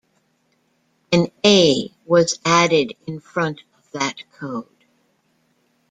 [1.11, 4.85] An A was added in front of that code.